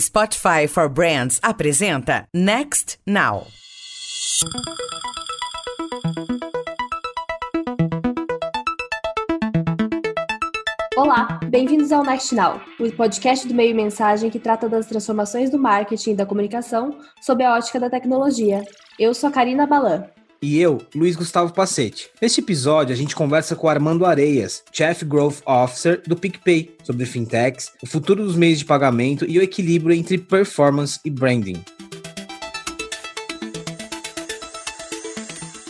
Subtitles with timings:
[0.00, 3.48] Spotify for Brands apresenta Next Now.
[10.96, 15.58] Olá, bem-vindos ao Next Now, o podcast do Meio Mensagem que trata das transformações do
[15.58, 18.64] marketing e da comunicação sob a ótica da tecnologia.
[18.98, 20.08] Eu sou a Karina Balan.
[20.40, 22.10] E eu, Luiz Gustavo Pacete.
[22.22, 27.72] Neste episódio, a gente conversa com Armando Areias, Chief Growth Officer do PicPay, sobre fintechs,
[27.82, 31.60] o futuro dos meios de pagamento e o equilíbrio entre performance e branding.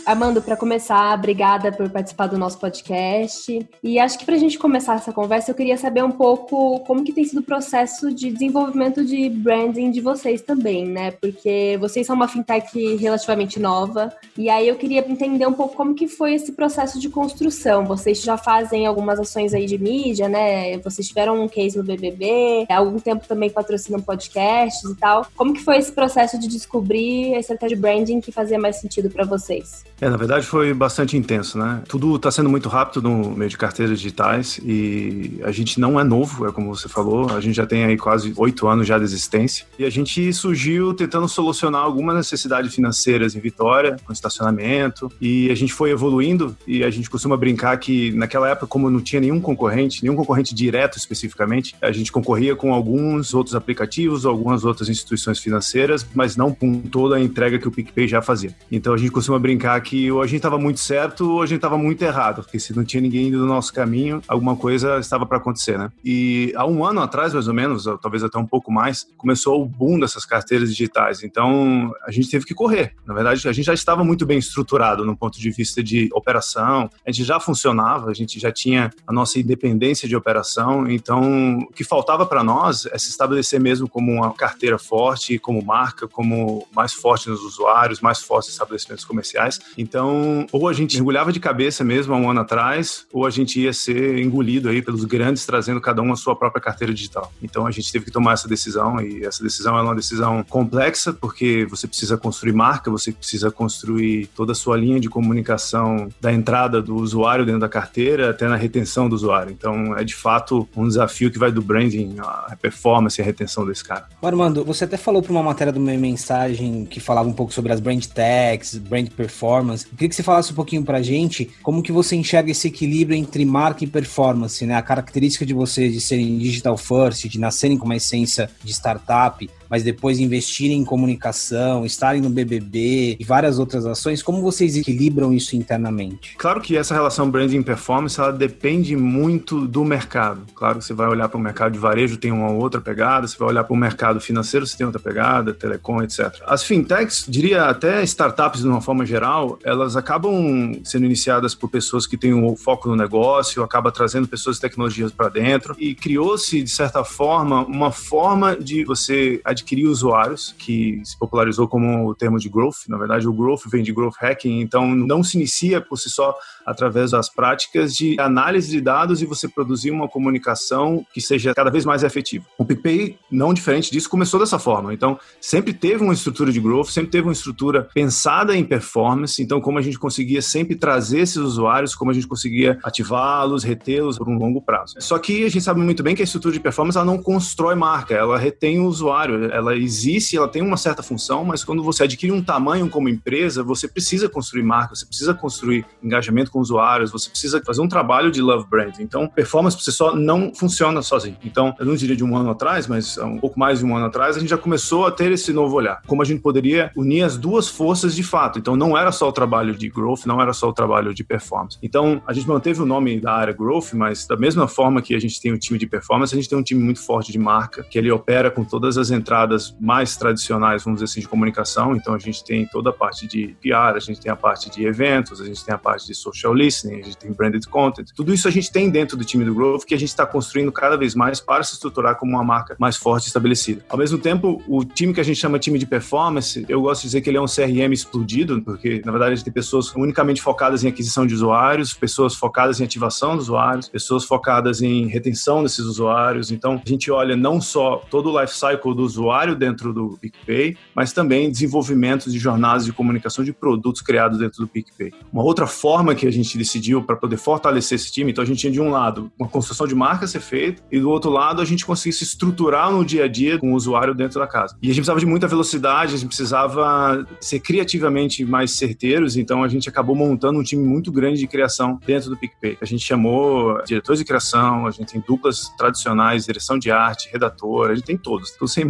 [0.09, 3.69] Armando, para começar, obrigada por participar do nosso podcast.
[3.83, 7.03] E acho que para a gente começar essa conversa, eu queria saber um pouco como
[7.03, 11.11] que tem sido o processo de desenvolvimento de branding de vocês também, né?
[11.11, 14.11] Porque vocês são uma fintech relativamente nova.
[14.35, 17.85] E aí eu queria entender um pouco como que foi esse processo de construção.
[17.85, 20.75] Vocês já fazem algumas ações aí de mídia, né?
[20.79, 25.27] Vocês tiveram um case no BBB, há algum tempo também patrocinam podcasts e tal.
[25.37, 29.07] Como que foi esse processo de descobrir a estratégia de branding que fazia mais sentido
[29.11, 29.83] para vocês?
[30.01, 31.81] É, na verdade foi bastante intenso, né?
[31.87, 36.03] Tudo está sendo muito rápido no meio de carteiras digitais e a gente não é
[36.03, 39.03] novo, é como você falou, a gente já tem aí quase oito anos já de
[39.03, 45.49] existência e a gente surgiu tentando solucionar algumas necessidades financeiras em Vitória, com estacionamento e
[45.51, 49.19] a gente foi evoluindo e a gente costuma brincar que naquela época, como não tinha
[49.19, 54.87] nenhum concorrente, nenhum concorrente direto especificamente, a gente concorria com alguns outros aplicativos, algumas outras
[54.87, 58.55] instituições financeiras, mas não com toda a entrega que o PicPay já fazia.
[58.71, 61.47] Então a gente costuma brincar que que ou a gente estava muito certo ou a
[61.47, 64.99] gente estava muito errado, porque se não tinha ninguém indo no nosso caminho, alguma coisa
[64.99, 65.91] estava para acontecer, né?
[66.05, 69.59] E há um ano atrás, mais ou menos, ou talvez até um pouco mais, começou
[69.59, 71.23] o boom dessas carteiras digitais.
[71.23, 72.93] Então, a gente teve que correr.
[73.03, 76.87] Na verdade, a gente já estava muito bem estruturado no ponto de vista de operação,
[77.03, 80.87] a gente já funcionava, a gente já tinha a nossa independência de operação.
[80.87, 85.65] Então, o que faltava para nós é se estabelecer mesmo como uma carteira forte, como
[85.65, 90.95] marca, como mais forte nos usuários, mais forte nos estabelecimentos comerciais então, ou a gente
[90.95, 94.81] mergulhava de cabeça mesmo há um ano atrás, ou a gente ia ser engolido aí
[94.81, 97.31] pelos grandes, trazendo cada um a sua própria carteira digital.
[97.41, 101.13] Então, a gente teve que tomar essa decisão, e essa decisão é uma decisão complexa,
[101.13, 106.33] porque você precisa construir marca, você precisa construir toda a sua linha de comunicação da
[106.33, 109.51] entrada do usuário dentro da carteira até na retenção do usuário.
[109.51, 113.65] Então, é de fato um desafio que vai do branding, a performance e a retenção
[113.65, 114.07] desse cara.
[114.21, 117.71] Armando, você até falou para uma matéria do meu mensagem que falava um pouco sobre
[117.71, 119.85] as brand tags, brand performance performance.
[119.85, 123.17] Eu queria que você falasse um pouquinho pra gente como que você enxerga esse equilíbrio
[123.17, 124.75] entre marca e performance, né?
[124.75, 129.49] A característica de vocês de serem digital first, de nascerem com uma essência de startup,
[129.69, 135.33] mas depois investirem em comunicação, estarem no BBB e várias outras ações, como vocês equilibram
[135.33, 136.35] isso internamente?
[136.37, 140.41] Claro que essa relação branding performance, ela depende muito do mercado.
[140.53, 143.37] Claro que você vai olhar para o mercado de varejo, tem uma outra pegada, você
[143.37, 146.41] vai olhar para o mercado financeiro, você tem outra pegada, telecom, etc.
[146.45, 152.07] As fintechs, diria até startups de uma forma geral, elas acabam sendo iniciadas por pessoas
[152.07, 156.61] que têm um foco no negócio, acaba trazendo pessoas e tecnologias para dentro e criou-se,
[156.61, 162.39] de certa forma, uma forma de você adquirir usuários, que se popularizou como o termo
[162.39, 162.87] de growth.
[162.87, 166.35] Na verdade, o growth vem de growth hacking, então não se inicia por si só
[166.65, 171.69] através das práticas de análise de dados e você produzir uma comunicação que seja cada
[171.69, 172.45] vez mais efetiva.
[172.57, 174.93] O PicPay, não diferente disso, começou dessa forma.
[174.93, 179.41] Então, sempre teve uma estrutura de growth, sempre teve uma estrutura pensada em performance.
[179.41, 184.17] Então, como a gente conseguia sempre trazer esses usuários, como a gente conseguia ativá-los, retê-los
[184.17, 184.95] por um longo prazo.
[184.99, 187.75] Só que a gente sabe muito bem que a estrutura de performance ela não constrói
[187.75, 192.03] marca, ela retém o usuário ela existe, ela tem uma certa função, mas quando você
[192.03, 197.11] adquire um tamanho como empresa, você precisa construir marca, você precisa construir engajamento com usuários,
[197.11, 198.95] você precisa fazer um trabalho de love brand.
[198.99, 201.37] Então, performance por si só não funciona sozinho.
[201.43, 204.05] Então, eu não diria de um ano atrás, mas um pouco mais de um ano
[204.05, 206.01] atrás, a gente já começou a ter esse novo olhar.
[206.07, 208.59] Como a gente poderia unir as duas forças de fato.
[208.59, 211.77] Então, não era só o trabalho de growth, não era só o trabalho de performance.
[211.81, 215.19] Então, a gente manteve o nome da área growth, mas da mesma forma que a
[215.19, 217.83] gente tem o time de performance, a gente tem um time muito forte de marca,
[217.83, 219.38] que ele opera com todas as entradas
[219.79, 221.95] mais tradicionais, vamos dizer assim, de comunicação.
[221.95, 224.85] Então a gente tem toda a parte de PR, a gente tem a parte de
[224.85, 228.07] eventos, a gente tem a parte de social listening, a gente tem branded content.
[228.15, 230.71] Tudo isso a gente tem dentro do time do Growth que a gente está construindo
[230.71, 233.83] cada vez mais para se estruturar como uma marca mais forte estabelecida.
[233.89, 237.07] Ao mesmo tempo, o time que a gente chama time de performance, eu gosto de
[237.07, 240.41] dizer que ele é um CRM explodido, porque na verdade a gente tem pessoas unicamente
[240.41, 245.63] focadas em aquisição de usuários, pessoas focadas em ativação dos usuários, pessoas focadas em retenção
[245.63, 246.51] desses usuários.
[246.51, 250.17] Então a gente olha não só todo o life cycle do usuário usuário dentro do
[250.19, 255.11] PicPay, mas também desenvolvimento de jornadas de comunicação de produtos criados dentro do PicPay.
[255.31, 258.59] Uma outra forma que a gente decidiu para poder fortalecer esse time, então a gente
[258.59, 261.65] tinha de um lado uma construção de marca ser feita e do outro lado a
[261.65, 264.75] gente conseguir se estruturar no dia a dia com o usuário dentro da casa.
[264.81, 269.63] E a gente precisava de muita velocidade, a gente precisava ser criativamente mais certeiros, então
[269.63, 272.77] a gente acabou montando um time muito grande de criação dentro do PicPay.
[272.81, 277.91] A gente chamou diretores de criação, a gente tem duplas tradicionais, direção de arte, redator,
[277.91, 278.85] a gente tem todos, tudo sem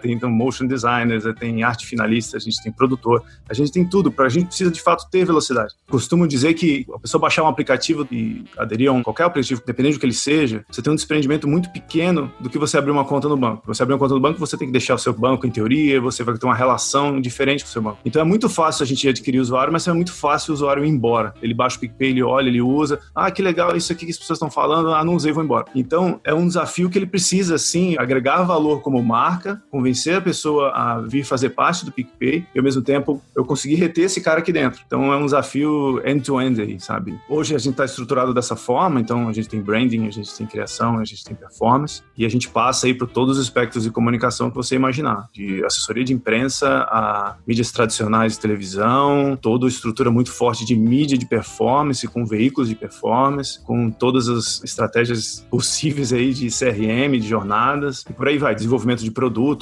[0.00, 4.10] Tem então motion designers, tem arte finalista, a gente tem produtor, a gente tem tudo,
[4.10, 5.74] para a gente precisa de fato ter velocidade.
[5.88, 9.96] Costumo dizer que a pessoa baixar um aplicativo e aderir a um, qualquer aplicativo, dependendo
[9.96, 13.04] do que ele seja, você tem um desprendimento muito pequeno do que você abrir uma
[13.04, 13.62] conta no banco.
[13.66, 16.00] Você abrir uma conta no banco, você tem que deixar o seu banco em teoria,
[16.00, 17.98] você vai ter uma relação diferente com o seu banco.
[18.04, 20.84] Então é muito fácil a gente adquirir o usuário, mas é muito fácil o usuário
[20.84, 21.34] ir embora.
[21.42, 23.00] Ele baixa o PicPay, ele olha, ele usa.
[23.14, 24.92] Ah, que legal isso aqui que as pessoas estão falando.
[24.92, 25.66] Ah, não usei, vou embora.
[25.74, 30.70] Então é um desafio que ele precisa, sim, agregar valor como marca, convencer a pessoa
[30.70, 34.40] a vir fazer parte do PicPay e ao mesmo tempo eu conseguir reter esse cara
[34.40, 34.82] aqui dentro.
[34.86, 37.18] Então é um desafio end-to-end -end aí, sabe?
[37.26, 40.46] Hoje a gente está estruturado dessa forma, então a gente tem branding, a gente tem
[40.46, 43.90] criação, a gente tem performance e a gente passa aí por todos os espectros de
[43.90, 50.10] comunicação que você imaginar, de assessoria de imprensa a mídias tradicionais de televisão, toda estrutura
[50.10, 56.12] muito forte de mídia de performance, com veículos de performance, com todas as estratégias possíveis
[56.12, 59.10] aí de CRM, de jornadas, e por aí vai, desenvolvimento de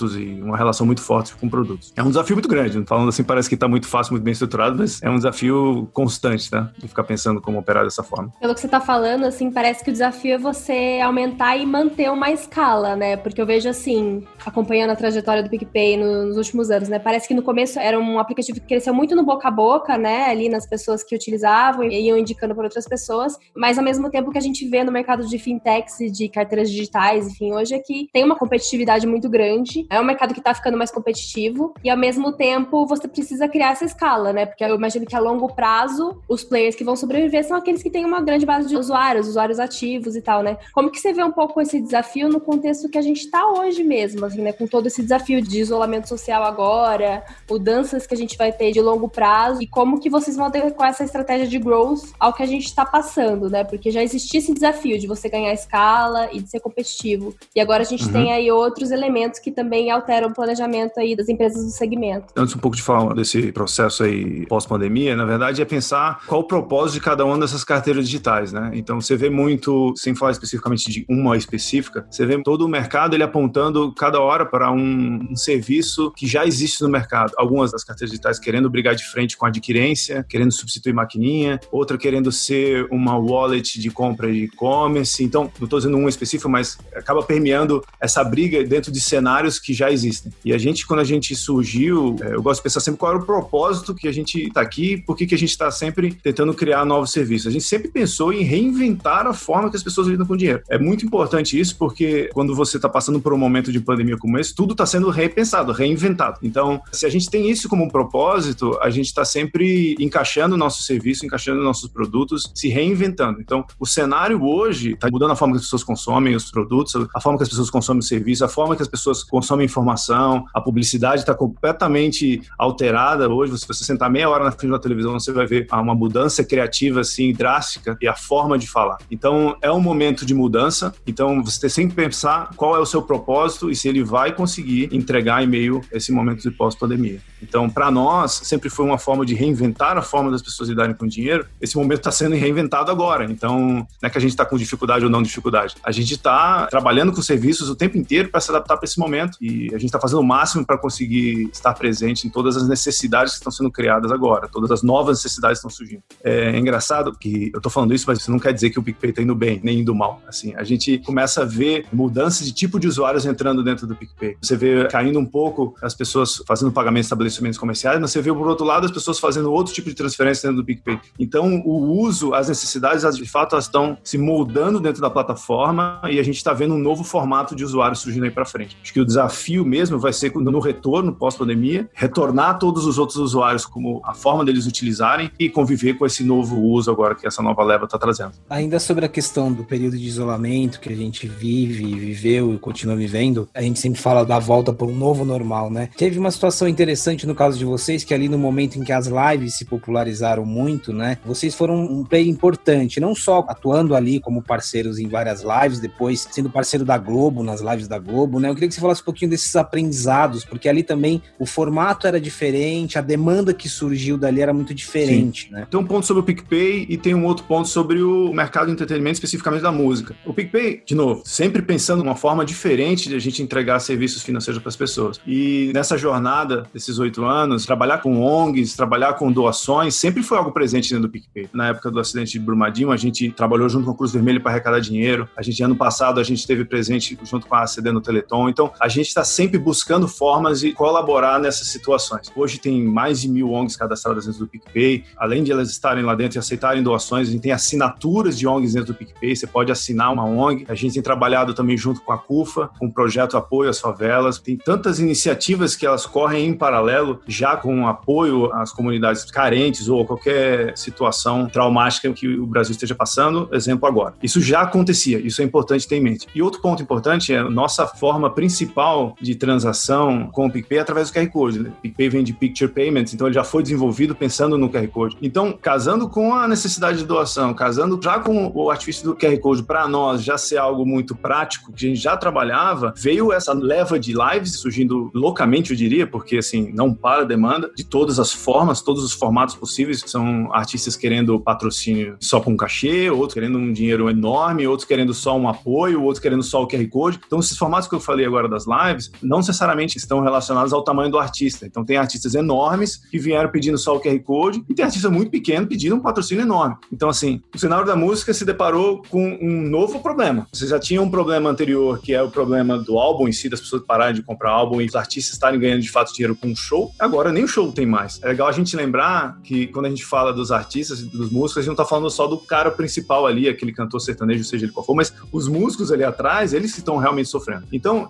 [0.01, 1.93] produtos e uma relação muito forte com produtos.
[1.97, 4.77] É um desafio muito grande, falando assim parece que está muito fácil, muito bem estruturado,
[4.77, 6.73] mas é um desafio constante, tá?
[6.79, 8.33] De ficar pensando como operar dessa forma.
[8.41, 12.11] Pelo que você está falando, assim, parece que o desafio é você aumentar e manter
[12.11, 13.17] uma escala, né?
[13.17, 16.99] Porque eu vejo assim, acompanhando a trajetória do PicPay nos últimos anos, né?
[16.99, 20.27] Parece que no começo era um aplicativo que cresceu muito no boca a boca, né?
[20.27, 24.31] Ali nas pessoas que utilizavam e iam indicando para outras pessoas, mas ao mesmo tempo
[24.31, 27.79] que a gente vê no mercado de fintechs e de carteiras digitais, enfim, hoje é
[27.79, 31.91] que tem uma competitividade muito grande, é um mercado que está ficando mais competitivo e
[31.91, 34.47] ao mesmo tempo você precisa criar essa escala, né?
[34.47, 37.91] Porque eu imagino que a longo prazo os players que vão sobreviver são aqueles que
[37.91, 40.57] têm uma grande base de usuários, usuários ativos e tal, né?
[40.73, 43.83] Como que você vê um pouco esse desafio no contexto que a gente está hoje
[43.83, 44.53] mesmo, assim, né?
[44.53, 48.81] Com todo esse desafio de isolamento social agora, mudanças que a gente vai ter de
[48.81, 52.47] longo prazo e como que vocês vão adequar essa estratégia de growth ao que a
[52.47, 53.65] gente está passando, né?
[53.65, 57.35] Porque já existia esse desafio de você ganhar escala e de ser competitivo.
[57.57, 58.13] E agora a gente uhum.
[58.13, 62.27] tem aí outros elementos que também alteram o planejamento aí das empresas do segmento.
[62.37, 66.45] Antes um pouco de falar desse processo aí pós-pandemia, na verdade é pensar qual o
[66.45, 68.71] propósito de cada uma dessas carteiras digitais, né?
[68.75, 73.15] Então você vê muito, sem falar especificamente de uma específica, você vê todo o mercado
[73.15, 77.33] ele apontando cada hora para um, um serviço que já existe no mercado.
[77.37, 81.97] Algumas das carteiras digitais querendo brigar de frente com a adquirência, querendo substituir maquininha, outra
[81.97, 85.23] querendo ser uma wallet de compra de e-commerce.
[85.23, 89.70] Então, não estou dizendo um específico, mas acaba permeando essa briga dentro de cenários que
[89.73, 90.33] já existem.
[90.45, 93.21] E a gente, quando a gente surgiu, é, eu gosto de pensar sempre qual era
[93.21, 96.85] o propósito que a gente está aqui, por que a gente está sempre tentando criar
[96.85, 97.47] novos serviços.
[97.47, 100.63] A gente sempre pensou em reinventar a forma que as pessoas lidam com dinheiro.
[100.69, 104.39] É muito importante isso, porque quando você está passando por um momento de pandemia como
[104.39, 106.39] esse, tudo está sendo repensado, reinventado.
[106.43, 110.59] Então, se a gente tem isso como um propósito, a gente está sempre encaixando o
[110.59, 113.41] nosso serviço, encaixando nossos produtos, se reinventando.
[113.41, 117.21] Então, o cenário hoje está mudando a forma que as pessoas consomem os produtos, a
[117.21, 120.61] forma que as pessoas consomem o serviço, a forma que as pessoas consomem informação, a
[120.61, 123.59] publicidade está completamente alterada hoje.
[123.59, 127.01] Se você sentar meia hora na frente da televisão, você vai ver uma mudança criativa
[127.01, 128.99] assim drástica e a forma de falar.
[129.11, 130.95] Então, é um momento de mudança.
[131.07, 134.89] Então, você tem que pensar qual é o seu propósito e se ele vai conseguir
[134.93, 137.21] entregar em meio a esse momento de pós-pandemia.
[137.43, 141.07] Então, para nós, sempre foi uma forma de reinventar a forma das pessoas lidarem com
[141.07, 141.47] dinheiro.
[141.61, 143.25] Esse momento está sendo reinventado agora.
[143.25, 145.75] Então, não é que a gente está com dificuldade ou não dificuldade.
[145.83, 149.39] A gente está trabalhando com serviços o tempo inteiro para se adaptar para esse momento
[149.41, 153.33] e a gente está fazendo o máximo para conseguir estar presente em todas as necessidades
[153.33, 156.03] que estão sendo criadas agora, todas as novas necessidades que estão surgindo.
[156.23, 159.11] É engraçado que eu estou falando isso, mas isso não quer dizer que o PicPay
[159.11, 160.21] está indo bem, nem indo mal.
[160.29, 164.37] Assim, a gente começa a ver mudanças de tipo de usuários entrando dentro do PicPay.
[164.41, 168.33] Você vê caindo um pouco as pessoas fazendo pagamento estabelecido estabelecimentos comerciais, mas você vê
[168.33, 171.01] por outro lado as pessoas fazendo outro tipo de transferência dentro do PicPay.
[171.19, 176.19] Então, o uso, as necessidades, de fato, elas estão se moldando dentro da plataforma e
[176.19, 178.77] a gente está vendo um novo formato de usuário surgindo aí para frente.
[178.83, 179.30] Acho que o desafio
[179.65, 184.67] mesmo vai ser no retorno pós-pandemia, retornar todos os outros usuários como a forma deles
[184.67, 188.33] utilizarem e conviver com esse novo uso agora que essa nova leva está trazendo.
[188.49, 192.97] Ainda sobre a questão do período de isolamento que a gente vive, viveu e continua
[192.97, 195.89] vivendo, a gente sempre fala da volta para um novo normal, né?
[195.97, 199.07] Teve uma situação interessante no caso de vocês, que ali no momento em que as
[199.07, 201.19] lives se popularizaram muito, né?
[201.25, 206.27] Vocês foram um player importante, não só atuando ali como parceiros em várias lives, depois
[206.31, 208.49] sendo parceiro da Globo, nas lives da Globo, né?
[208.49, 212.07] Eu queria que você falasse um pouquinho pouquinho desses aprendizados, porque ali também o formato
[212.07, 215.53] era diferente, a demanda que surgiu dali era muito diferente, Sim.
[215.53, 215.67] né?
[215.71, 218.73] Tem um ponto sobre o PicPay e tem um outro ponto sobre o mercado de
[218.73, 220.15] entretenimento, especificamente da música.
[220.25, 224.63] O PicPay, de novo, sempre pensando numa forma diferente de a gente entregar serviços financeiros
[224.63, 225.21] para as pessoas.
[225.27, 230.53] E nessa jornada desses oito anos, trabalhar com ONGs, trabalhar com doações, sempre foi algo
[230.53, 231.49] presente dentro do PicPay.
[231.53, 234.53] Na época do acidente de Brumadinho, a gente trabalhou junto com a Cruz Vermelha para
[234.53, 235.29] arrecadar dinheiro.
[235.37, 238.49] A gente, ano passado, a gente esteve presente junto com a ACD no Teleton.
[238.49, 242.31] Então, a gente está sempre buscando formas de colaborar nessas situações.
[242.35, 245.05] Hoje tem mais de mil ONGs cadastradas dentro do PicPay.
[245.17, 248.75] Além de elas estarem lá dentro e aceitarem doações, a gente tem assinaturas de ONGs
[248.75, 249.35] dentro do PicPay.
[249.35, 250.65] Você pode assinar uma ONG.
[250.69, 254.39] A gente tem trabalhado também junto com a CUFA, com o projeto Apoio às Favelas.
[254.39, 260.07] Tem tantas iniciativas que elas correm em paralelo, já com apoio às comunidades carentes ou
[260.07, 263.49] qualquer situação traumática que o Brasil esteja passando.
[263.53, 264.15] Exemplo agora.
[264.23, 266.29] Isso já acontecia, isso é importante ter em mente.
[266.35, 271.15] E outro ponto importante é nossa forma principal de transação com o PicPay através do
[271.15, 271.59] QR Code.
[271.61, 271.73] Né?
[271.83, 275.17] PicPay vem de Picture Payments, então ele já foi desenvolvido pensando no QR Code.
[275.23, 279.63] Então, casando com a necessidade de doação, casando já com o artifício do QR Code
[279.63, 283.99] para nós já ser algo muito prático, que a gente já trabalhava, veio essa leva
[283.99, 288.33] de lives surgindo loucamente, eu diria, porque assim, não para a demanda, de todas as
[288.33, 290.03] formas, todos os formatos possíveis.
[290.07, 295.37] São artistas querendo patrocínio só com cachê, outros querendo um dinheiro enorme, outros querendo só
[295.37, 297.21] um apoio, outros querendo só o QR Code.
[297.27, 298.90] Então, esses formatos que eu falei agora das lives
[299.23, 301.67] não necessariamente estão relacionados ao tamanho do artista.
[301.67, 305.31] Então, tem artistas enormes que vieram pedindo só o QR Code e tem artista muito
[305.31, 306.77] pequeno pedindo um patrocínio enorme.
[306.93, 310.47] Então, assim, o cenário da música se deparou com um novo problema.
[310.53, 313.61] Você já tinha um problema anterior, que é o problema do álbum em si, das
[313.61, 316.57] pessoas pararem de comprar álbum e os artistas estarem ganhando de fato dinheiro com um
[316.57, 316.93] show.
[316.99, 318.21] Agora, nem o show tem mais.
[318.23, 321.61] É legal a gente lembrar que quando a gente fala dos artistas dos músicos, a
[321.63, 324.85] gente não tá falando só do cara principal ali, aquele cantor sertanejo, seja ele qual
[324.85, 327.67] for, mas os músicos ali atrás, eles estão realmente sofrendo.
[327.73, 328.09] Então,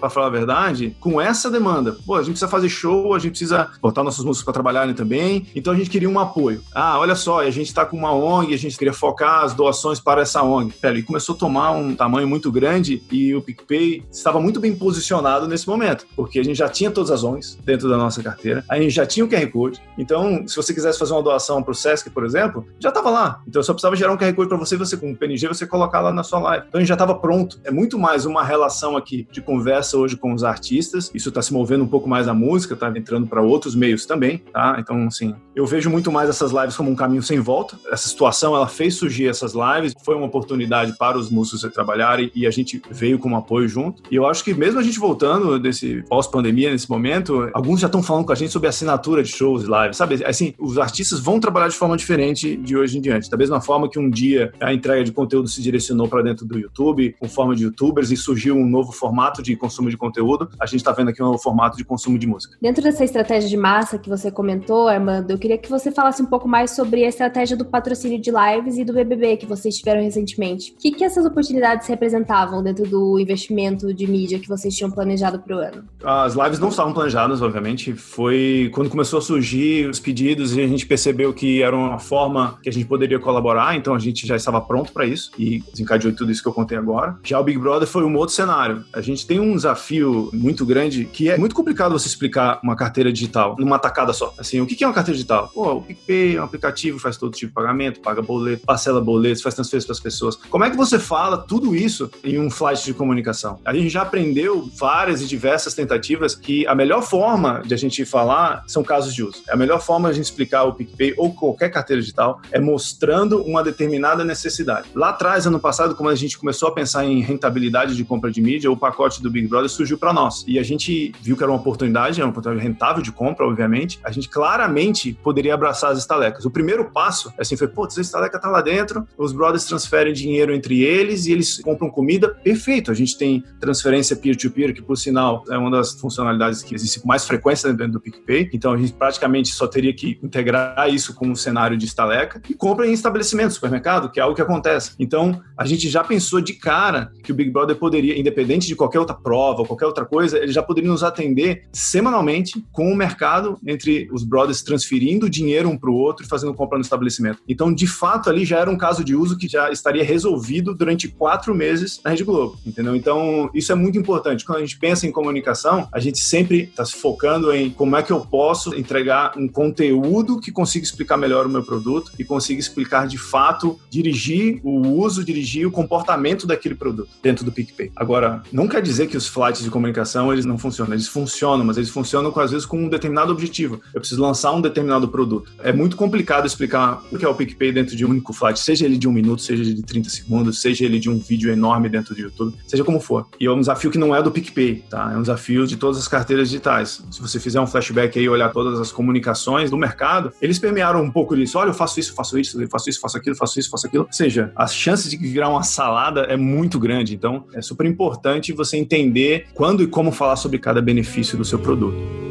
[0.00, 1.96] para falar a verdade, com essa demanda.
[2.04, 5.46] Pô, a gente precisa fazer show, a gente precisa botar nossos músicos para trabalharem também,
[5.54, 6.62] então a gente queria um apoio.
[6.74, 10.00] Ah, olha só, a gente tá com uma ONG, a gente queria focar as doações
[10.00, 10.72] para essa ONG.
[10.80, 14.74] Pera, e começou a tomar um tamanho muito grande e o PicPay estava muito bem
[14.74, 18.64] posicionado nesse momento, porque a gente já tinha todas as ONGs dentro da nossa carteira,
[18.68, 19.80] a gente já tinha o QR Code.
[19.98, 23.42] Então, se você quisesse fazer uma doação para o Sesc, por exemplo, já estava lá.
[23.46, 26.00] Então, só precisava gerar um QR Code para você, você com o PNG, você colocar
[26.00, 26.66] lá na sua live.
[26.68, 27.60] Então, a gente já estava pronto.
[27.64, 31.10] É muito mais uma relação aqui de conversa hoje com os artistas.
[31.14, 34.38] Isso está se movendo um pouco mais a música, está entrando para outros meios também,
[34.52, 34.76] tá?
[34.78, 37.78] Então, assim, eu vejo muito mais essas lives como um caminho sem volta.
[37.90, 42.46] Essa situação, ela fez surgir essas lives, foi uma oportunidade para os músicos trabalharem e
[42.46, 44.02] a gente veio com apoio junto.
[44.10, 48.02] E eu acho que mesmo a gente voltando desse pós-pandemia, nesse momento, alguns já estão
[48.02, 50.24] falando com a gente sobre assinatura de shows e lives, sabe?
[50.24, 53.30] Assim, os artistas vão trabalhar de forma diferente de hoje em diante.
[53.30, 56.58] Da mesma forma que um dia a entrega de conteúdo se direcionou para dentro do
[56.58, 60.66] YouTube, com forma de youtubers, e surgiu um novo formato de consumo de conteúdo, a
[60.66, 62.56] gente está vendo aqui um novo formato de consumo de música.
[62.60, 66.26] Dentro dessa estratégia de massa que você comentou, Armando, eu queria que você falasse um
[66.26, 70.02] pouco mais sobre a estratégia do patrocínio de lives e do BBB que vocês tiveram
[70.02, 70.72] recentemente.
[70.72, 75.38] O que, que essas oportunidades representavam dentro do investimento de mídia que vocês tinham planejado
[75.38, 75.84] para o ano?
[76.04, 77.94] As lives não estavam planejadas, obviamente.
[77.94, 82.58] Foi quando começou a surgir os pedidos e a gente percebeu que era uma forma
[82.62, 86.14] que a gente poderia colaborar, então a gente já estava pronto para isso e desencadeou
[86.14, 87.16] tudo isso que eu contei agora.
[87.22, 88.84] Já o Big Brother foi um outro cenário.
[88.92, 93.12] A gente tem um desafio muito grande que é muito complicado você explicar uma carteira
[93.12, 94.34] digital numa tacada só.
[94.38, 95.50] Assim, o que é uma carteira digital?
[95.54, 99.42] Pô, o PicPay é um aplicativo, faz todo tipo de pagamento, paga boleto, parcela boletos,
[99.42, 100.36] faz transferência para as pessoas.
[100.36, 103.58] Como é que você fala tudo isso em um flash de comunicação?
[103.64, 108.04] A gente já aprendeu várias e diversas tentativas que a melhor forma de a gente
[108.04, 109.42] falar são casos de uso.
[109.48, 113.42] A melhor forma de a gente explicar o PicPay ou qualquer carteira digital é mostrando
[113.42, 114.88] uma determinada necessidade.
[114.94, 118.40] Lá atrás, ano passado, quando a gente começou a pensar em rentabilidade de compra de
[118.40, 120.44] mídia, o pacote do Big Brother surgiu para nós.
[120.46, 123.98] E a gente viu que era uma oportunidade, era uma oportunidade rentável de compra, obviamente.
[124.04, 126.44] A gente claramente poderia abraçar as estalecas.
[126.44, 130.54] O primeiro passo, assim, foi, putz, a estaleca tá lá dentro, os brothers transferem dinheiro
[130.54, 132.28] entre eles e eles compram comida.
[132.28, 136.74] Perfeito, a gente tem transferência peer-to-peer, -peer, que por sinal é uma das funcionalidades que
[136.74, 138.50] existe com mais frequência dentro do PicPay.
[138.52, 142.54] Então a gente praticamente só teria que integrar isso com um cenário de estaleca e
[142.54, 144.92] compra em estabelecimento, supermercado, que é algo que acontece.
[144.98, 148.95] Então a gente já pensou de cara que o Big Brother poderia, independente de qualquer
[148.98, 154.08] outra prova qualquer outra coisa, ele já poderia nos atender semanalmente com o mercado entre
[154.12, 157.40] os brothers transferindo dinheiro um para o outro e fazendo compra no estabelecimento.
[157.48, 161.08] Então, de fato, ali já era um caso de uso que já estaria resolvido durante
[161.08, 162.94] quatro meses na Rede Globo, entendeu?
[162.94, 164.44] Então, isso é muito importante.
[164.44, 168.02] Quando a gente pensa em comunicação, a gente sempre está se focando em como é
[168.02, 172.60] que eu posso entregar um conteúdo que consiga explicar melhor o meu produto e consiga
[172.60, 177.90] explicar de fato, dirigir o uso, dirigir o comportamento daquele produto dentro do PicPay.
[177.94, 181.76] Agora, não quer dizer que os flights de comunicação eles não funcionam, eles funcionam, mas
[181.76, 183.80] eles funcionam às vezes com um determinado objetivo.
[183.94, 185.50] Eu preciso lançar um determinado produto.
[185.62, 188.84] É muito complicado explicar o que é o PicPay dentro de um único flight, seja
[188.84, 191.88] ele de um minuto, seja ele de 30 segundos, seja ele de um vídeo enorme
[191.88, 193.26] dentro do YouTube, seja como for.
[193.40, 195.12] E é um desafio que não é do PicPay, tá?
[195.12, 197.02] É um desafio de todas as carteiras digitais.
[197.10, 201.02] Se você fizer um flashback aí e olhar todas as comunicações do mercado, eles permearam
[201.02, 201.58] um pouco disso.
[201.58, 204.04] Olha, eu faço isso, faço isso, faço isso, faço aquilo, faço isso, faço aquilo.
[204.04, 207.14] Ou seja, as chances de virar uma salada é muito grande.
[207.14, 211.58] Então, é super importante você entender quando e como falar sobre cada benefício do seu
[211.58, 212.25] produto.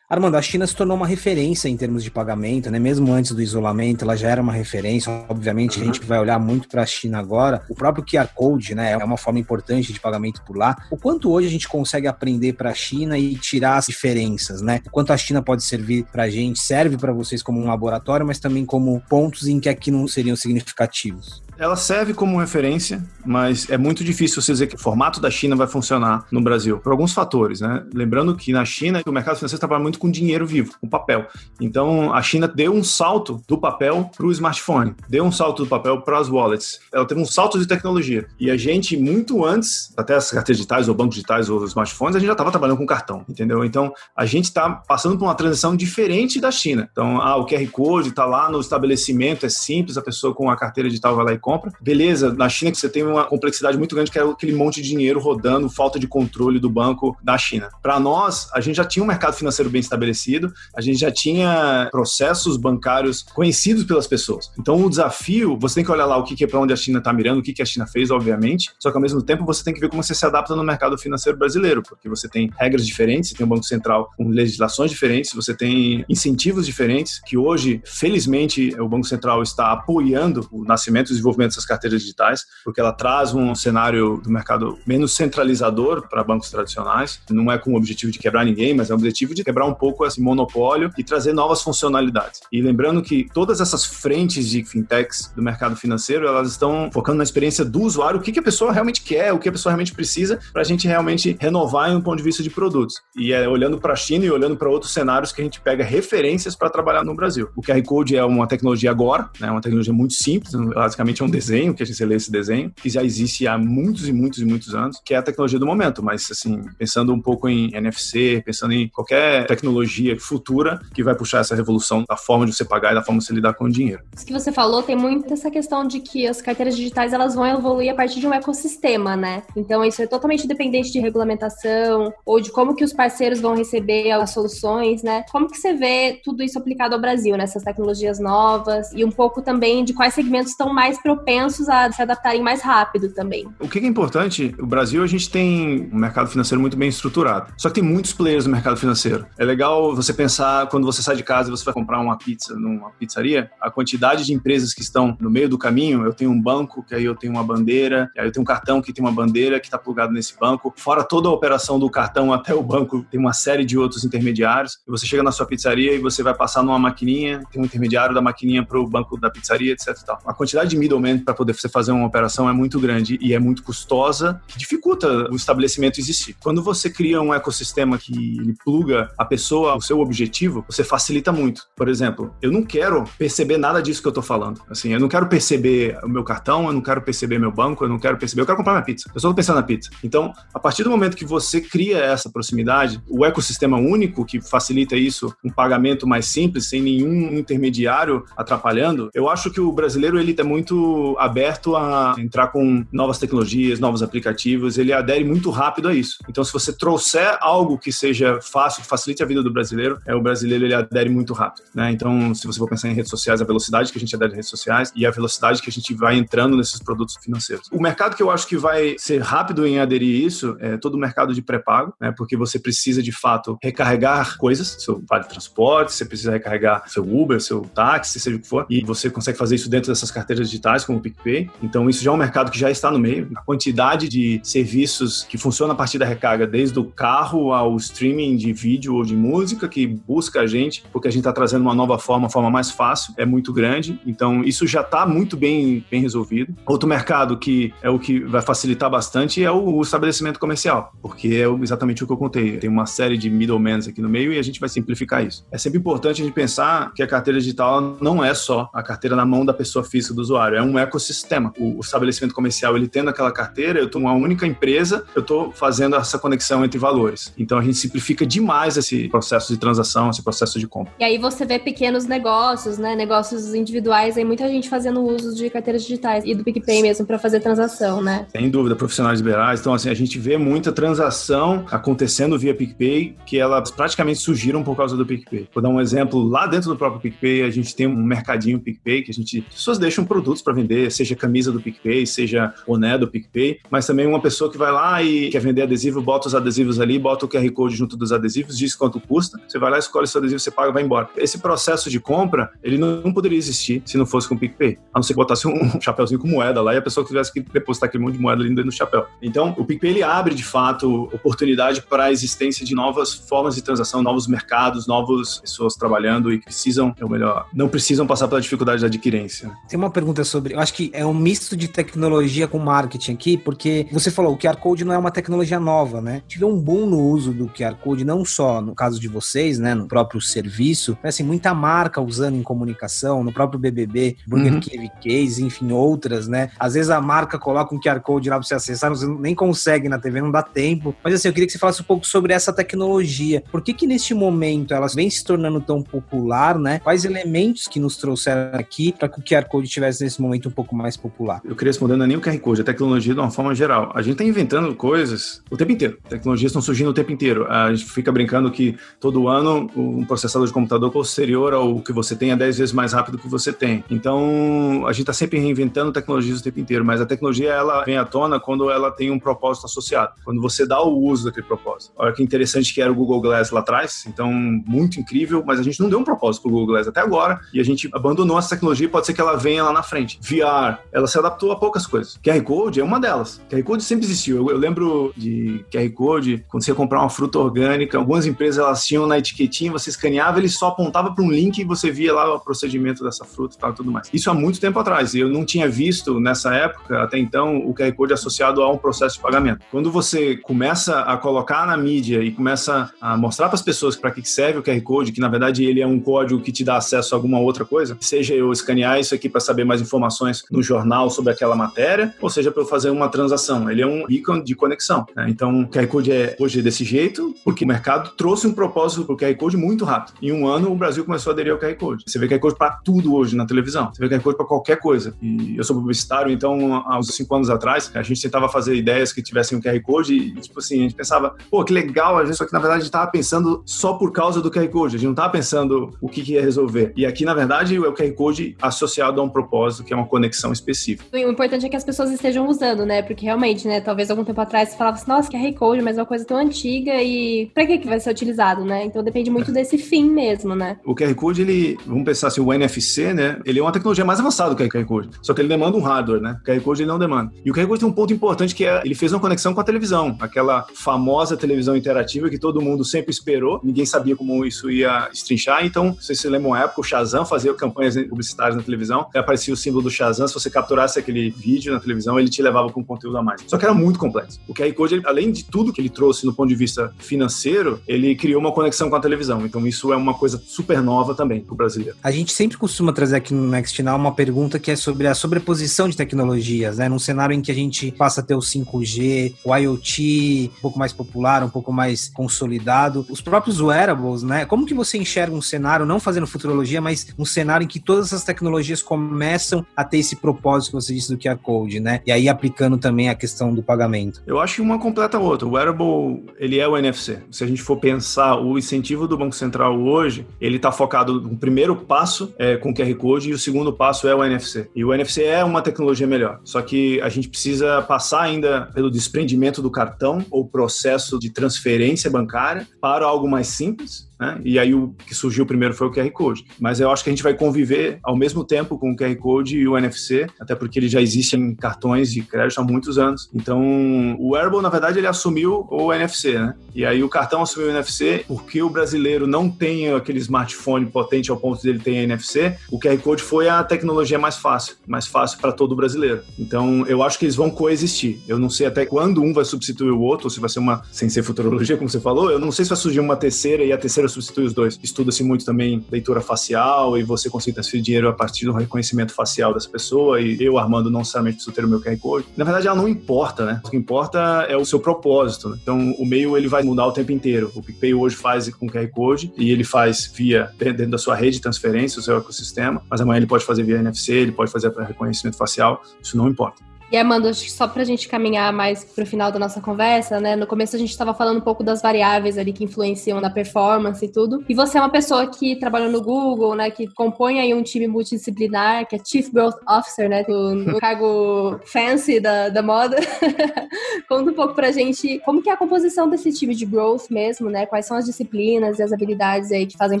[0.10, 2.80] Armando, a China se tornou uma referência em termos de pagamento, né?
[2.80, 5.08] Mesmo antes do isolamento, ela já era uma referência.
[5.28, 5.84] Obviamente, uhum.
[5.84, 7.62] a gente vai olhar muito para a China agora.
[7.68, 10.76] O próprio QR Code, né, é uma forma importante de pagamento por lá.
[10.90, 14.80] O quanto hoje a gente consegue aprender para a China e tirar as diferenças, né?
[14.84, 18.26] O quanto a China pode servir para a gente, serve para vocês como um laboratório,
[18.26, 21.40] mas também como pontos em que aqui não seriam significativos.
[21.60, 25.54] Ela serve como referência, mas é muito difícil você dizer que o formato da China
[25.54, 27.84] vai funcionar no Brasil, por alguns fatores, né?
[27.92, 31.26] Lembrando que na China o mercado financeiro trabalha muito com dinheiro vivo, com papel.
[31.60, 35.68] Então a China deu um salto do papel para o smartphone, deu um salto do
[35.68, 36.80] papel para as wallets.
[36.90, 38.26] Ela teve um salto de tecnologia.
[38.40, 42.18] E a gente, muito antes, até as carteiras digitais, ou bancos digitais, ou smartphones, a
[42.20, 43.66] gente já estava trabalhando com cartão, entendeu?
[43.66, 46.88] Então a gente está passando por uma transição diferente da China.
[46.90, 50.56] Então, ah, o QR Code está lá no estabelecimento, é simples, a pessoa com a
[50.56, 51.72] carteira digital vai lá e compra compra.
[51.80, 54.88] Beleza, na China que você tem uma complexidade muito grande que é aquele monte de
[54.88, 57.68] dinheiro rodando, falta de controle do banco da China.
[57.82, 61.88] Para nós, a gente já tinha um mercado financeiro bem estabelecido, a gente já tinha
[61.90, 64.52] processos bancários conhecidos pelas pessoas.
[64.58, 66.98] Então, o desafio, você tem que olhar lá o que é para onde a China
[66.98, 69.74] está mirando, o que a China fez, obviamente, só que ao mesmo tempo você tem
[69.74, 73.30] que ver como você se adapta no mercado financeiro brasileiro, porque você tem regras diferentes,
[73.30, 78.74] você tem um Banco Central com legislações diferentes, você tem incentivos diferentes, que hoje, felizmente,
[78.80, 82.92] o Banco Central está apoiando o nascimento e desenvolvimento desenvolvimento dessas carteiras digitais, porque ela
[82.92, 87.20] traz um cenário do mercado menos centralizador para bancos tradicionais.
[87.30, 89.74] Não é com o objetivo de quebrar ninguém, mas é o objetivo de quebrar um
[89.74, 92.40] pouco esse monopólio e trazer novas funcionalidades.
[92.52, 97.24] E lembrando que todas essas frentes de fintechs do mercado financeiro, elas estão focando na
[97.24, 100.38] experiência do usuário, o que, a pessoa realmente quer, o que a pessoa realmente precisa,
[100.52, 102.96] para a gente realmente renovar em um ponto de vista de produtos.
[103.16, 105.84] E é olhando para a China e olhando para outros cenários que a gente pega
[105.84, 107.48] referências para trabalhar no Brasil.
[107.56, 111.29] O QR Code é uma tecnologia agora, né, uma tecnologia muito simples, basicamente é um
[111.30, 114.44] desenho, que a gente lê esse desenho, que já existe há muitos e muitos e
[114.44, 116.02] muitos anos, que é a tecnologia do momento.
[116.02, 121.40] Mas, assim, pensando um pouco em NFC, pensando em qualquer tecnologia futura que vai puxar
[121.40, 123.70] essa revolução da forma de você pagar e da forma de você lidar com o
[123.70, 124.02] dinheiro.
[124.14, 127.46] Isso que você falou tem muito essa questão de que as carteiras digitais elas vão
[127.46, 129.42] evoluir a partir de um ecossistema, né?
[129.56, 134.10] Então, isso é totalmente dependente de regulamentação ou de como que os parceiros vão receber
[134.10, 135.24] as soluções, né?
[135.30, 139.42] Como que você vê tudo isso aplicado ao Brasil, nessas tecnologias novas e um pouco
[139.42, 143.48] também de quais segmentos estão mais propensos a se adaptarem mais rápido também.
[143.58, 147.52] O que é importante, o Brasil a gente tem um mercado financeiro muito bem estruturado.
[147.56, 149.26] Só que tem muitos players no mercado financeiro.
[149.36, 152.54] É legal você pensar quando você sai de casa e você vai comprar uma pizza
[152.54, 156.04] numa pizzaria, a quantidade de empresas que estão no meio do caminho.
[156.04, 158.80] Eu tenho um banco, que aí eu tenho uma bandeira, aí eu tenho um cartão
[158.80, 160.72] que tem uma bandeira que está plugado nesse banco.
[160.76, 164.78] Fora toda a operação do cartão até o banco, tem uma série de outros intermediários.
[164.86, 168.22] Você chega na sua pizzaria e você vai passar numa maquininha, tem um intermediário da
[168.22, 169.88] maquininha para o banco da pizzaria, etc.
[170.24, 173.38] A quantidade de middlemen para poder você fazer uma operação é muito grande e é
[173.38, 176.36] muito custosa, que dificulta o estabelecimento existir.
[176.40, 181.62] Quando você cria um ecossistema que pluga a pessoa ao seu objetivo, você facilita muito.
[181.76, 184.60] Por exemplo, eu não quero perceber nada disso que eu estou falando.
[184.68, 187.88] Assim, eu não quero perceber o meu cartão, eu não quero perceber meu banco, eu
[187.88, 189.08] não quero perceber, eu quero comprar minha pizza.
[189.08, 189.90] Eu só estou pensando na pizza.
[190.04, 194.96] Então, a partir do momento que você cria essa proximidade, o ecossistema único que facilita
[194.96, 200.34] isso, um pagamento mais simples, sem nenhum intermediário atrapalhando, eu acho que o brasileiro ele
[200.38, 205.94] é muito aberto a entrar com novas tecnologias, novos aplicativos, ele adere muito rápido a
[205.94, 206.18] isso.
[206.28, 210.14] Então, se você trouxer algo que seja fácil, que facilite a vida do brasileiro, é
[210.14, 211.64] o brasileiro ele adere muito rápido.
[211.74, 211.90] Né?
[211.90, 214.36] Então, se você for pensar em redes sociais, a velocidade que a gente adere em
[214.36, 217.68] redes sociais e a velocidade que a gente vai entrando nesses produtos financeiros.
[217.72, 220.98] O mercado que eu acho que vai ser rápido em aderir isso é todo o
[220.98, 222.12] mercado de pré-pago, né?
[222.16, 227.40] porque você precisa de fato recarregar coisas, seu vale transporte, você precisa recarregar seu Uber,
[227.40, 230.79] seu táxi, seja o que for, e você consegue fazer isso dentro dessas carteiras digitais
[230.84, 231.50] como o PicPay.
[231.62, 233.28] Então, isso já é um mercado que já está no meio.
[233.36, 238.36] A quantidade de serviços que funcionam a partir da recarga, desde o carro ao streaming
[238.36, 241.74] de vídeo ou de música, que busca a gente, porque a gente está trazendo uma
[241.74, 244.00] nova forma, uma forma mais fácil, é muito grande.
[244.06, 246.54] Então, isso já está muito bem, bem resolvido.
[246.66, 251.62] Outro mercado que é o que vai facilitar bastante é o estabelecimento comercial, porque é
[251.62, 252.56] exatamente o que eu contei.
[252.58, 255.46] Tem uma série de middlemen aqui no meio e a gente vai simplificar isso.
[255.50, 259.14] É sempre importante a gente pensar que a carteira digital não é só a carteira
[259.14, 261.52] na mão da pessoa física do usuário, é um ecossistema.
[261.58, 265.96] O, estabelecimento comercial, ele tendo aquela carteira, eu estou uma única empresa, eu estou fazendo
[265.96, 267.32] essa conexão entre valores.
[267.36, 270.92] Então a gente simplifica demais esse processo de transação, esse processo de compra.
[270.98, 275.48] E aí você vê pequenos negócios, né, negócios individuais, aí muita gente fazendo uso de
[275.50, 278.26] carteiras digitais e do PicPay mesmo para fazer transação, né?
[278.30, 279.60] Sem dúvida, profissionais liberais.
[279.60, 284.76] Então assim, a gente vê muita transação acontecendo via PicPay, que elas praticamente surgiram por
[284.76, 285.48] causa do PicPay.
[285.52, 289.02] Vou dar um exemplo, lá dentro do próprio PicPay, a gente tem um mercadinho PicPay
[289.02, 292.98] que a gente, as pessoas deixam produtos para vender, seja camisa do PicPay, seja boné
[292.98, 296.34] do PicPay, mas também uma pessoa que vai lá e quer vender adesivo, bota os
[296.34, 299.78] adesivos ali, bota o QR Code junto dos adesivos, diz quanto custa, você vai lá,
[299.78, 301.08] escolhe seu adesivo, você paga, vai embora.
[301.16, 304.98] Esse processo de compra, ele não poderia existir se não fosse com o PicPay, a
[304.98, 307.88] não ser que botasse um chapéuzinho com moeda lá e a pessoa tivesse que depositar
[307.88, 309.06] aquele monte de moeda ali dentro do chapéu.
[309.22, 313.62] Então, o PicPay ele abre de fato oportunidade para a existência de novas formas de
[313.62, 318.80] transação, novos mercados, novas pessoas trabalhando e precisam, ou melhor, não precisam passar pela dificuldade
[318.80, 319.50] da adquirência.
[319.68, 323.36] Tem uma pergunta sobre, eu acho que é um misto de tecnologia com marketing aqui,
[323.36, 326.22] porque você falou, o QR Code não é uma tecnologia nova, né?
[326.26, 329.74] Tive um boom no uso do QR Code, não só no caso de vocês, né,
[329.74, 334.60] no próprio serviço, mas assim, muita marca usando em comunicação, no próprio BBB, Burger uhum.
[334.60, 336.50] King Case, enfim, outras, né?
[336.58, 339.88] Às vezes a marca coloca um QR Code lá para você acessar, você nem consegue
[339.88, 340.94] na TV, não dá tempo.
[341.02, 343.42] Mas assim, eu queria que você falasse um pouco sobre essa tecnologia.
[343.50, 346.78] Por que que neste momento ela vem se tornando tão popular, né?
[346.78, 350.50] Quais elementos que nos trouxeram aqui para que o QR Code estivesse nesse momento um
[350.50, 351.40] pouco mais popular?
[351.44, 353.92] Eu queria responder não é nem o QR Code, a tecnologia de uma forma geral.
[353.94, 355.98] A gente está inventando coisas o tempo inteiro.
[356.08, 357.46] Tecnologias estão surgindo o tempo inteiro.
[357.50, 362.14] A gente fica brincando que todo ano um processador de computador posterior ao que você
[362.16, 363.84] tem é 10 vezes mais rápido que você tem.
[363.90, 367.96] Então, a gente está sempre reinventando tecnologias o tempo inteiro, mas a tecnologia ela vem
[367.96, 370.12] à tona quando ela tem um propósito associado.
[370.24, 371.92] Quando você dá o uso daquele propósito.
[371.96, 375.62] Olha que interessante que era o Google Glass lá atrás, então muito incrível, mas a
[375.62, 378.38] gente não deu um propósito para o Google Glass até agora e a gente abandonou
[378.38, 380.18] essa tecnologia e pode ser que ela venha lá na frente.
[380.20, 382.18] VR, ela se adaptou a poucas coisas.
[382.22, 383.40] QR Code é uma delas.
[383.48, 384.36] QR Code sempre existiu.
[384.36, 388.62] Eu, eu lembro de QR Code, quando você ia comprar uma fruta orgânica, algumas empresas
[388.62, 392.12] elas tinham na etiquetinha, você escaneava, ele só apontava para um link e você via
[392.12, 394.10] lá o procedimento dessa fruta e tal, tudo mais.
[394.12, 395.14] Isso há muito tempo atrás.
[395.14, 399.16] Eu não tinha visto nessa época, até então, o QR Code associado a um processo
[399.16, 399.60] de pagamento.
[399.70, 404.10] Quando você começa a colocar na mídia e começa a mostrar para as pessoas para
[404.10, 406.76] que serve o QR Code, que na verdade ele é um código que te dá
[406.76, 410.09] acesso a alguma outra coisa, seja eu escanear isso aqui para saber mais informações
[410.50, 413.70] no jornal sobre aquela matéria, ou seja para eu fazer uma transação.
[413.70, 415.06] Ele é um beacon de conexão.
[415.14, 415.26] Né?
[415.28, 419.14] Então, o QR Code é hoje desse jeito, porque o mercado trouxe um propósito para
[419.14, 420.14] o QR Code muito rápido.
[420.22, 422.04] Em um ano, o Brasil começou a aderir ao QR Code.
[422.06, 423.90] Você vê QR Code para tudo hoje na televisão.
[423.92, 425.14] Você vê QR Code para qualquer coisa.
[425.22, 429.12] E eu sou publicitário, então, há uns cinco anos atrás, a gente tentava fazer ideias
[429.12, 432.24] que tivessem um QR Code e, tipo assim, a gente pensava, pô, que legal, a
[432.24, 435.06] gente, só que na verdade estava pensando só por causa do QR Code, a gente
[435.06, 436.92] não estava pensando o que, que ia resolver.
[436.96, 440.06] E aqui, na verdade, é o QR Code associado a um propósito, que é uma
[440.06, 441.04] conexão específica.
[441.12, 443.02] O importante é que as pessoas estejam usando, né?
[443.02, 446.00] Porque realmente, né, talvez algum tempo atrás você falava assim, nossa, QR Code, mas é
[446.00, 448.84] uma coisa tão antiga e pra que, que vai ser utilizado, né?
[448.84, 449.54] Então depende muito é.
[449.54, 450.78] desse fim mesmo, né?
[450.84, 453.40] O QR Code, ele, vamos pensar assim, o NFC, né?
[453.44, 455.76] Ele é uma tecnologia mais avançada do que o QR Code, só que ele demanda
[455.76, 456.38] um hardware, né?
[456.40, 457.32] O QR Code ele não demanda.
[457.44, 459.60] E o QR Code tem um ponto importante que é, ele fez uma conexão com
[459.60, 464.70] a televisão, aquela famosa televisão interativa que todo mundo sempre esperou, ninguém sabia como isso
[464.70, 469.06] ia estrinchar, então, se você lembra uma época, o Shazam fazia campanhas publicitárias na televisão,
[469.14, 472.70] aparecia o símbolo do Shazam, se você capturasse aquele vídeo na televisão, ele te levava
[472.70, 473.42] com um conteúdo a mais.
[473.46, 474.40] Só que era muito complexo.
[474.48, 478.14] O QR Code, além de tudo que ele trouxe no ponto de vista financeiro, ele
[478.14, 481.52] criou uma conexão com a televisão, então isso é uma coisa super nova também para
[481.52, 481.96] o brasileiro.
[482.02, 485.14] A gente sempre costuma trazer aqui no Next Now uma pergunta que é sobre a
[485.14, 486.88] sobreposição de tecnologias, né?
[486.88, 490.78] Num cenário em que a gente passa a ter o 5G, o IoT um pouco
[490.78, 494.44] mais popular, um pouco mais consolidado, os próprios wearables, né?
[494.44, 498.06] Como que você enxerga um cenário, não fazendo futurologia, mas um cenário em que todas
[498.06, 502.00] essas tecnologias começam a ter esse propósito que você disse do QR Code, né?
[502.06, 504.22] E aí aplicando também a questão do pagamento.
[504.26, 505.46] Eu acho que uma completa a outra.
[505.48, 507.18] O wearable, ele é o NFC.
[507.30, 511.36] Se a gente for pensar o incentivo do Banco Central hoje, ele está focado no
[511.36, 514.68] primeiro passo é, com QR Code e o segundo passo é o NFC.
[514.74, 516.40] E o NFC é uma tecnologia melhor.
[516.44, 522.10] Só que a gente precisa passar ainda pelo desprendimento do cartão ou processo de transferência
[522.10, 524.38] bancária para algo mais simples né?
[524.44, 526.44] E aí o que surgiu primeiro foi o QR Code.
[526.60, 529.56] Mas eu acho que a gente vai conviver ao mesmo tempo com o QR Code
[529.56, 533.30] e o NFC, até porque ele já existe em cartões de crédito há muitos anos.
[533.34, 536.54] Então, o Wearable, na verdade, ele assumiu o NFC, né?
[536.74, 541.30] E aí o cartão assumiu o NFC porque o brasileiro não tem aquele smartphone potente
[541.30, 542.56] ao ponto dele ter NFC.
[542.70, 546.22] O QR Code foi a tecnologia mais fácil, mais fácil para todo brasileiro.
[546.38, 548.20] Então, eu acho que eles vão coexistir.
[548.28, 550.82] Eu não sei até quando um vai substituir o outro, ou se vai ser uma,
[550.92, 553.72] sem ser futurologia, como você falou, eu não sei se vai surgir uma terceira e
[553.72, 554.78] a terceira substitui os dois.
[554.82, 559.54] Estuda-se muito também leitura facial e você consegue transferir dinheiro a partir do reconhecimento facial
[559.54, 562.26] dessa pessoa e eu, Armando, não necessariamente preciso ter o meu QR Code.
[562.36, 563.60] Na verdade, ela não importa, né?
[563.64, 565.48] O que importa é o seu propósito.
[565.48, 565.58] Né?
[565.62, 567.50] Então, o meio ele vai mudar o tempo inteiro.
[567.54, 571.36] O PicPay hoje faz com QR Code e ele faz via dentro da sua rede
[571.36, 574.70] de transferência, o seu ecossistema, mas amanhã ele pode fazer via NFC, ele pode fazer
[574.70, 576.69] para reconhecimento facial, isso não importa.
[576.90, 579.60] E Amanda, acho que só para a gente caminhar mais para o final da nossa
[579.60, 580.34] conversa, né?
[580.34, 584.04] No começo a gente estava falando um pouco das variáveis ali que influenciam na performance
[584.04, 584.44] e tudo.
[584.48, 586.68] E você é uma pessoa que trabalha no Google, né?
[586.68, 590.24] Que compõe aí um time multidisciplinar, que é Chief Growth Officer, né?
[590.28, 592.96] O, cargo fancy da, da moda.
[594.08, 597.08] Conta um pouco para a gente como que é a composição desse time de growth
[597.08, 597.66] mesmo, né?
[597.66, 600.00] Quais são as disciplinas e as habilidades aí que fazem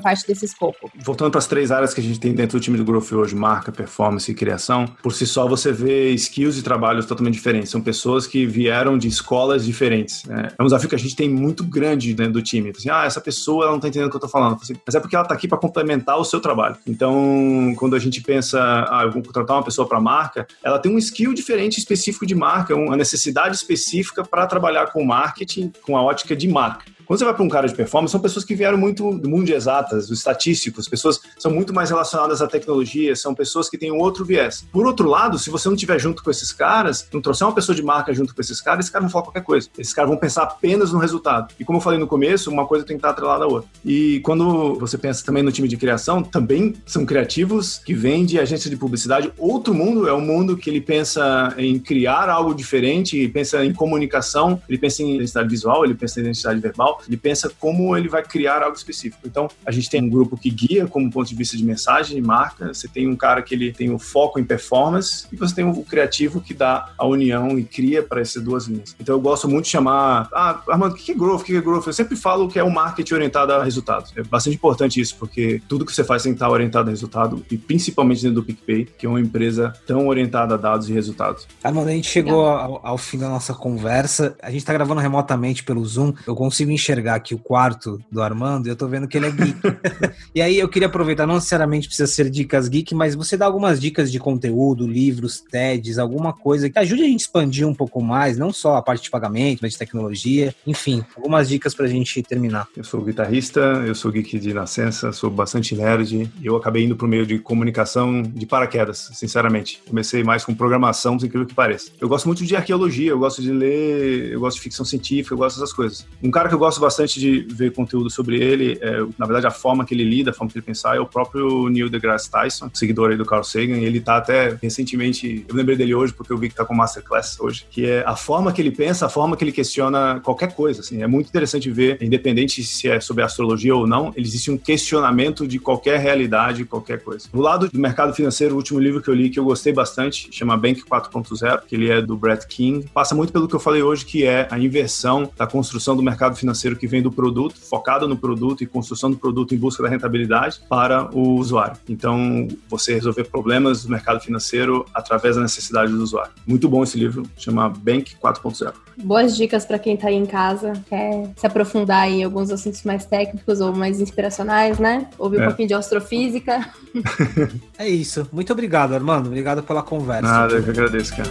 [0.00, 0.90] parte desse escopo.
[1.04, 3.36] Voltando para as três áreas que a gente tem dentro do time do growth hoje,
[3.36, 7.68] marca, performance e criação, por si só você vê skills e trabalho trabalhos totalmente diferentes.
[7.68, 10.24] São pessoas que vieram de escolas diferentes.
[10.24, 10.48] Né?
[10.58, 12.70] É um desafio que a gente tem muito grande dentro do time.
[12.70, 14.58] Assim, ah, essa pessoa ela não está entendendo o que eu estou falando.
[14.60, 16.76] Assim, Mas é porque ela está aqui para complementar o seu trabalho.
[16.86, 20.90] Então, quando a gente pensa, ah, eu vou contratar uma pessoa para marca, ela tem
[20.90, 26.02] um skill diferente específico de marca, uma necessidade específica para trabalhar com marketing, com a
[26.02, 26.84] ótica de marca.
[27.10, 29.44] Quando você vai para um cara de performance, são pessoas que vieram muito do mundo
[29.44, 33.90] de exatas, dos estatísticos, pessoas são muito mais relacionadas à tecnologia, são pessoas que têm
[33.90, 34.64] um outro viés.
[34.70, 37.74] Por outro lado, se você não estiver junto com esses caras, não trouxer uma pessoa
[37.74, 39.68] de marca junto com esses caras, esses caras vão falar qualquer coisa.
[39.76, 41.52] Esses caras vão pensar apenas no resultado.
[41.58, 43.68] E como eu falei no começo, uma coisa tem que estar atrelada à outra.
[43.84, 48.38] E quando você pensa também no time de criação, também são criativos que vêm de
[48.38, 49.32] agência de publicidade.
[49.36, 54.62] Outro mundo é um mundo que ele pensa em criar algo diferente, pensa em comunicação,
[54.68, 58.22] ele pensa em identidade visual, ele pensa em identidade verbal, ele pensa como ele vai
[58.22, 59.22] criar algo específico.
[59.24, 62.22] Então, a gente tem um grupo que guia como ponto de vista de mensagem, de
[62.22, 65.64] marca, você tem um cara que ele tem o foco em performance e você tem
[65.64, 68.94] o criativo que dá a união e cria para essas duas linhas.
[69.00, 71.40] Então, eu gosto muito de chamar, ah, Armando, o que é growth?
[71.40, 71.86] O que é growth?
[71.86, 74.12] Eu sempre falo que é o marketing orientado a resultados.
[74.16, 77.44] É bastante importante isso, porque tudo que você faz tem que estar orientado a resultado
[77.50, 81.46] e principalmente dentro do PicPay, que é uma empresa tão orientada a dados e resultados.
[81.62, 84.36] Armando, a gente chegou ao, ao fim da nossa conversa.
[84.42, 86.12] A gente está gravando remotamente pelo Zoom.
[86.26, 89.26] Eu consigo enxergar enxergar aqui o quarto do Armando e eu tô vendo que ele
[89.26, 89.60] é geek.
[90.34, 93.80] e aí eu queria aproveitar, não necessariamente precisa ser dicas geek, mas você dá algumas
[93.80, 98.02] dicas de conteúdo, livros, TEDs, alguma coisa que ajude a gente a expandir um pouco
[98.02, 102.22] mais, não só a parte de pagamento, mas de tecnologia, enfim, algumas dicas pra gente
[102.22, 102.66] terminar.
[102.76, 106.96] Eu sou guitarrista, eu sou geek de nascença, sou bastante nerd e eu acabei indo
[106.96, 109.80] pro meio de comunicação de paraquedas, sinceramente.
[109.88, 111.90] Comecei mais com programação, por incrível que pareça.
[112.00, 115.38] Eu gosto muito de arqueologia, eu gosto de ler, eu gosto de ficção científica, eu
[115.38, 116.06] gosto dessas coisas.
[116.22, 118.78] Um cara que eu gosto bastante bastante de ver conteúdo sobre ele.
[118.80, 121.06] É, na verdade, a forma que ele lida, a forma que ele pensar, é o
[121.06, 123.78] próprio Neil deGrasse Tyson, seguidor aí do Carl Sagan.
[123.78, 127.38] Ele tá até recentemente, eu lembrei dele hoje porque eu vi que tá com Masterclass
[127.40, 130.80] hoje, que é a forma que ele pensa, a forma que ele questiona qualquer coisa.
[130.80, 135.46] Assim, é muito interessante ver, independente se é sobre astrologia ou não, existe um questionamento
[135.46, 137.28] de qualquer realidade, qualquer coisa.
[137.32, 140.28] Do lado do mercado financeiro, o último livro que eu li que eu gostei bastante
[140.30, 142.86] chama Bank 4.0, que ele é do Brett King.
[142.92, 146.36] Passa muito pelo que eu falei hoje, que é a inversão da construção do mercado
[146.36, 149.88] financeiro que vem do produto, focado no produto e construção do produto em busca da
[149.88, 151.76] rentabilidade para o usuário.
[151.88, 156.32] Então, você resolver problemas do mercado financeiro através da necessidade do usuário.
[156.46, 158.72] Muito bom esse livro, chama Bank 4.0.
[159.02, 163.04] Boas dicas para quem está aí em casa, quer se aprofundar em alguns assuntos mais
[163.04, 165.08] técnicos ou mais inspiracionais, né?
[165.18, 165.42] Ouvir é.
[165.44, 166.68] um pouquinho de astrofísica.
[167.78, 168.28] é isso.
[168.32, 169.26] Muito obrigado, Armando.
[169.26, 170.22] Obrigado pela conversa.
[170.22, 171.30] Nada, eu que agradeço, cara.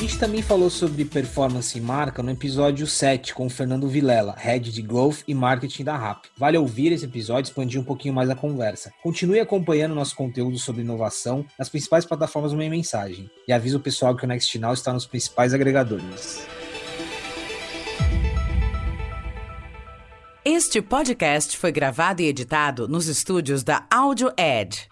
[0.00, 4.72] Gente também falou sobre performance e marca no episódio 7 com o Fernando Vilela, Head
[4.72, 6.24] de Growth e Marketing da RAP.
[6.38, 8.90] Vale ouvir esse episódio e expandir um pouquinho mais a conversa.
[9.02, 13.30] Continue acompanhando nosso conteúdo sobre inovação nas principais plataformas do Meia Mensagem.
[13.46, 16.46] E avisa o pessoal que o Next Now está nos principais agregadores.
[20.42, 24.88] Este podcast foi gravado e editado nos estúdios da Audio Edge.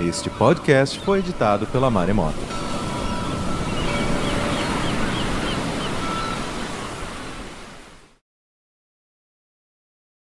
[0.00, 2.64] Este podcast foi editado pela Maremoto.